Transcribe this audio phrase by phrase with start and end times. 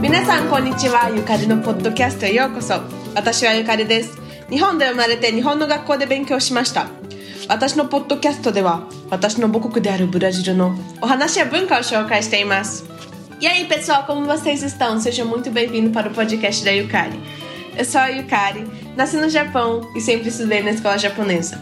[0.00, 2.74] 皆さんこんにちはゆかりのポッドキャストへようこそ
[3.14, 4.18] 私はゆかりです
[4.50, 6.88] 日本で生まれて日本の学校で勉強しました
[7.48, 12.84] 私のポッドキャストでは私の母国であるブラジルのお話や文化を紹介しています
[13.40, 14.98] E aí pessoal, como vocês estão?
[14.98, 17.20] Sejam muito bem-vindos para o podcast da Yukari.
[17.76, 18.66] Eu sou a Yukari,
[18.96, 21.56] nasci no Japão e sempre estudei na escola japonesa.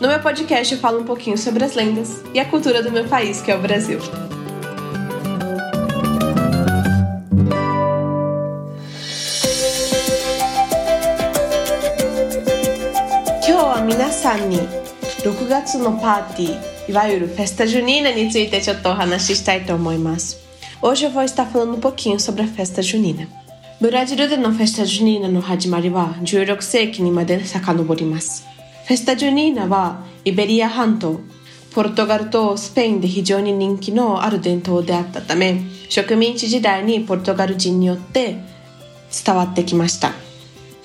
[0.00, 3.04] No meu podcast eu falo um pouquinho sobre as lendas e a cultura do meu
[3.04, 4.00] país, que é o Brasil.
[13.90, 20.38] 皆さんに6月のパーティーいわゆるフェスタジュニーナについてちょっとお話ししたいと思います
[20.80, 23.26] Hoje eu vou estar falando um pouquinho sobre a festa junina
[23.80, 28.46] ブラジルでのフェスタジュニーナの始まりは16世紀にまで遡ります
[28.85, 31.19] フェスタジュニーナはイベリア半島
[31.73, 38.37] ポルトガルとスペインで非常に人気のある伝統であったため植民地時代にポルトガル人によって
[39.25, 40.25] 伝わってきました。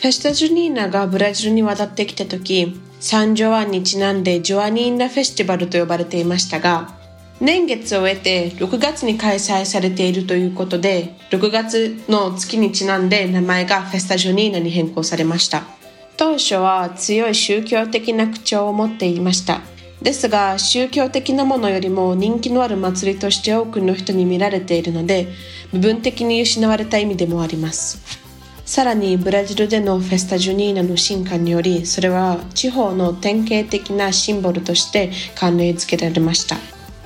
[0.00, 6.94] フェスタジュニーナがブラジルに渡ってきた時サンジョアンにちなんでジョアニーナフェスティバルと呼ばれていましたが
[7.38, 15.79] 年月を得て6月に開催されているということで6月の月にちなんで名前がフェスタジョニーナに変更されました。
[16.20, 19.62] 当初は強い宗教的な口調を持っていました。
[20.02, 25.28] ですが宗教的なものよりも人気のある祭りとして多くの人に見られているので
[25.72, 28.02] 部分的に失われた意味でもあります。
[28.66, 36.58] さらにブラジルでのフェスタジュニーナの進化によりそれは地方の典型的なシンボルとして関連付けられました。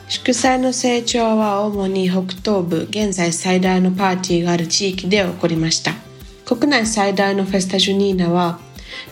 [0.08, 5.92] 祝祭の成長は主に北東部現在最大のパーティーがある地域で起こりました。
[6.44, 8.58] 国内最大のフェスタジュニーナは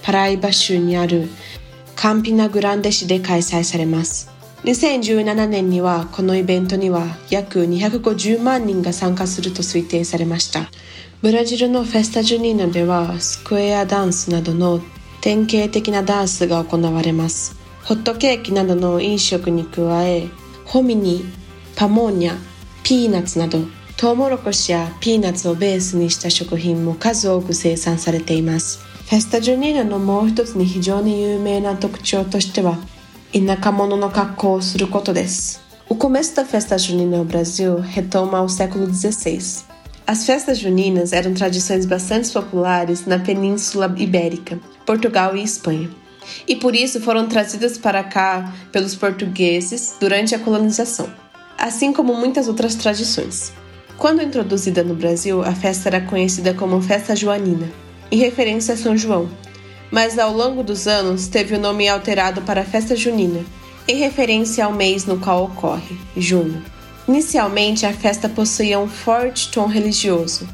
[0.03, 1.29] パライバ州にある
[1.97, 4.31] カンピナグランデ市で開催されます
[4.65, 10.69] 2017年にはこのイベントには約250万人が参加すると推定されました
[11.23, 14.81] ブラジルのフェスタジュニーナではスクエアダンスなどの
[15.21, 17.55] 典型的なダンスが行われます。
[17.85, 20.27] ホットケーキなどの飲食に加え、
[20.65, 21.25] ホミニ、
[21.77, 22.37] パモーニャ、
[22.83, 23.61] ピーナッツなど
[23.97, 28.81] トウモロコシやピーナッツをベースにした食品も数多く生産されています。
[29.10, 32.78] フェスタジュニーナのもう一つに非常に有名な特徴としては、
[33.32, 35.62] 田舎者の格好をすることです。
[35.90, 39.66] O começo da festa junina no Brasil retoma ao século XVI.
[40.06, 45.90] As festas juninas eram tradições bastante populares na Península Ibérica, Portugal e Espanha,
[46.46, 51.10] e por isso foram trazidas para cá pelos portugueses durante a colonização,
[51.58, 53.54] assim como muitas outras tradições.
[53.98, 57.72] Quando introduzida no Brasil, a festa era conhecida como Festa Joanina,
[58.13, 59.27] em referência a São João,
[59.91, 63.41] mas ao longo dos anos teve o nome alterado para Festa Junina,
[63.89, 66.63] em referência ao mês no qual ocorre, junho.
[67.09, 70.47] Inicialmente, a festa possuía um forte tom religioso,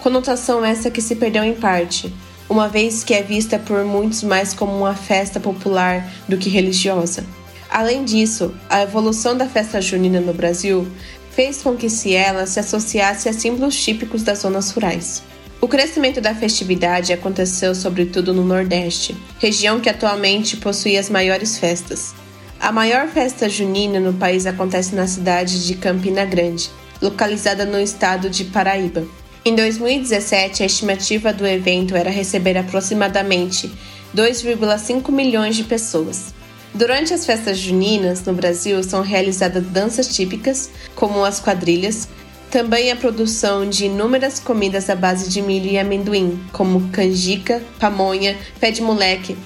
[0.00, 2.12] conotação essa que se perdeu em parte,
[2.48, 7.24] uma vez que é vista por muitos mais como uma festa popular do que religiosa.
[7.70, 10.84] Além disso, a evolução da festa junina no Brasil
[11.30, 15.22] fez com que se ela se associasse a símbolos típicos das zonas rurais.
[15.64, 22.14] O crescimento da festividade aconteceu sobretudo no Nordeste, região que atualmente possui as maiores festas.
[22.60, 26.70] A maior festa junina no país acontece na cidade de Campina Grande,
[27.00, 29.06] localizada no estado de Paraíba.
[29.42, 33.72] Em 2017, a estimativa do evento era receber aproximadamente
[34.14, 36.34] 2,5 milhões de pessoas.
[36.74, 42.06] Durante as festas juninas no Brasil são realizadas danças típicas, como as quadrilhas,
[42.54, 48.38] também a produção de inúmeras comidas à base de milho e amendoim, como canjica, pamonha,
[48.60, 49.36] pé de moleque,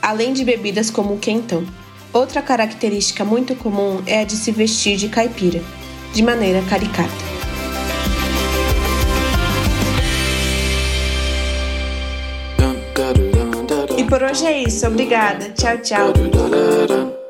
[0.00, 1.66] além de bebidas como o quentão.
[2.12, 5.60] Outra característica muito comum é a de se vestir de caipira,
[6.14, 7.10] de maneira caricata.
[13.98, 15.50] E por hoje é isso, obrigada.
[15.50, 17.21] Tchau, tchau.